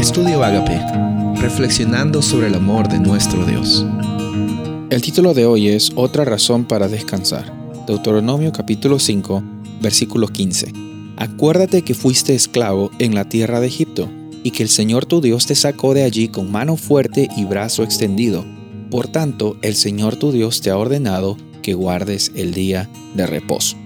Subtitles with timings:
[0.00, 0.80] Estudio Agape,
[1.42, 3.84] reflexionando sobre el amor de nuestro Dios.
[4.88, 7.52] El título de hoy es Otra razón para descansar.
[7.86, 9.42] Deuteronomio capítulo 5,
[9.82, 10.72] versículo 15.
[11.18, 14.08] Acuérdate que fuiste esclavo en la tierra de Egipto,
[14.42, 17.82] y que el Señor tu Dios te sacó de allí con mano fuerte y brazo
[17.82, 18.46] extendido.
[18.90, 23.76] Por tanto, el Señor tu Dios te ha ordenado que guardes el día de reposo.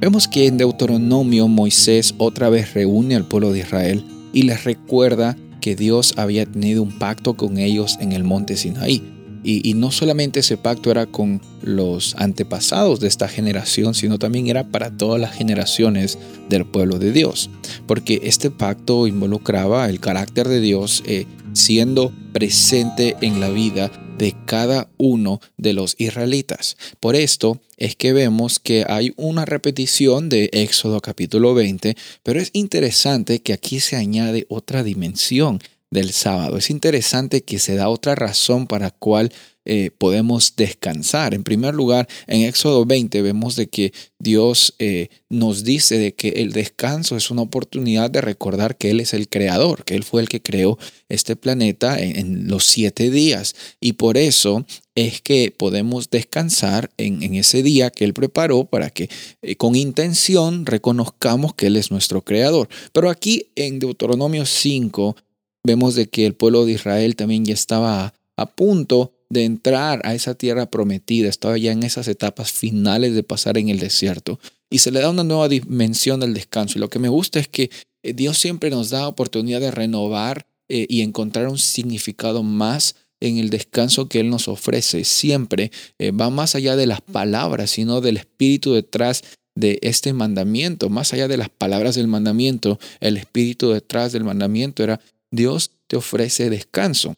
[0.00, 5.36] Vemos que en Deuteronomio Moisés otra vez reúne al pueblo de Israel y les recuerda
[5.64, 9.02] que Dios había tenido un pacto con ellos en el monte Sinaí.
[9.42, 14.64] Y, no solamente ese pacto era con los antepasados de esta generación, sino también era
[14.64, 16.18] para todas las generaciones
[16.50, 17.48] del pueblo de Dios.
[17.86, 24.34] Porque este pacto involucraba el carácter de Dios eh, siendo presente en la vida de
[24.46, 26.76] cada uno de los israelitas.
[27.00, 32.50] Por esto es que vemos que hay una repetición de Éxodo capítulo 20, pero es
[32.52, 36.58] interesante que aquí se añade otra dimensión del sábado.
[36.58, 39.32] Es interesante que se da otra razón para cual
[39.66, 41.32] eh, podemos descansar.
[41.32, 46.28] En primer lugar, en Éxodo 20 vemos de que Dios eh, nos dice de que
[46.28, 50.20] el descanso es una oportunidad de recordar que Él es el creador, que Él fue
[50.20, 53.54] el que creó este planeta en, los siete días.
[53.80, 59.08] Y por eso es que podemos descansar en, ese día que Él preparó para que
[59.40, 62.68] eh, con intención reconozcamos que Él es nuestro creador.
[62.92, 65.16] Pero aquí en Deuteronomio 5
[65.64, 70.14] vemos de que el pueblo de Israel también ya estaba a punto de entrar a
[70.14, 74.38] esa tierra prometida, estaba ya en esas etapas finales de pasar en el desierto.
[74.70, 76.78] Y se le da una nueva dimensión del descanso.
[76.78, 77.70] Y lo que me gusta es que
[78.02, 83.38] eh, Dios siempre nos da oportunidad de renovar eh, y encontrar un significado más en
[83.38, 85.04] el descanso que Él nos ofrece.
[85.04, 90.90] Siempre eh, va más allá de las palabras, sino del espíritu detrás de este mandamiento.
[90.90, 95.96] Más allá de las palabras del mandamiento, el espíritu detrás del mandamiento era Dios te
[95.96, 97.16] ofrece descanso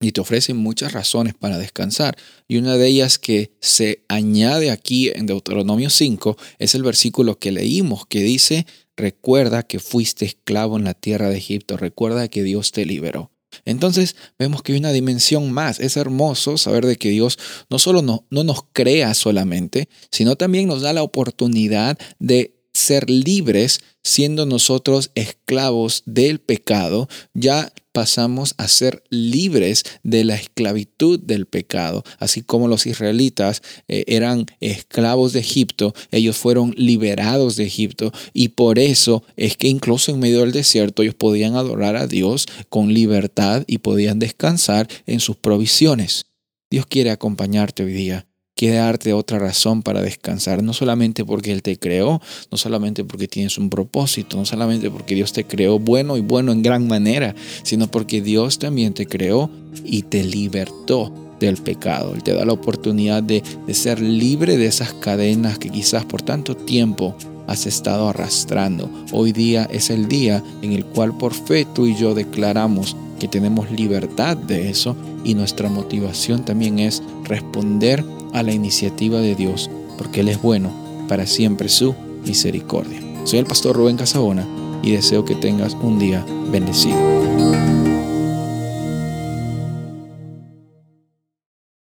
[0.00, 2.16] y te ofrece muchas razones para descansar.
[2.48, 7.52] Y una de ellas que se añade aquí en Deuteronomio 5 es el versículo que
[7.52, 8.66] leímos, que dice,
[8.96, 13.30] recuerda que fuiste esclavo en la tierra de Egipto, recuerda que Dios te liberó.
[13.64, 15.80] Entonces vemos que hay una dimensión más.
[15.80, 20.66] Es hermoso saber de que Dios no solo no, no nos crea solamente, sino también
[20.66, 28.68] nos da la oportunidad de ser libres siendo nosotros esclavos del pecado, ya pasamos a
[28.68, 32.04] ser libres de la esclavitud del pecado.
[32.18, 38.48] Así como los israelitas eh, eran esclavos de Egipto, ellos fueron liberados de Egipto y
[38.48, 42.94] por eso es que incluso en medio del desierto ellos podían adorar a Dios con
[42.94, 46.26] libertad y podían descansar en sus provisiones.
[46.70, 48.29] Dios quiere acompañarte hoy día
[48.60, 53.26] quiere darte otra razón para descansar, no solamente porque Él te creó, no solamente porque
[53.26, 57.34] tienes un propósito, no solamente porque Dios te creó bueno y bueno en gran manera,
[57.62, 59.48] sino porque Dios también te creó
[59.82, 61.10] y te libertó
[61.40, 62.12] del pecado.
[62.14, 66.20] Él te da la oportunidad de, de ser libre de esas cadenas que quizás por
[66.20, 67.16] tanto tiempo
[67.46, 68.90] has estado arrastrando.
[69.10, 73.26] Hoy día es el día en el cual por fe tú y yo declaramos que
[73.26, 74.94] tenemos libertad de eso
[75.24, 80.70] y nuestra motivación también es responder a la iniciativa de Dios, porque Él es bueno,
[81.08, 83.00] para siempre su misericordia.
[83.24, 84.46] Soy el pastor Rubén Casabona
[84.82, 87.69] y deseo que tengas un día bendecido.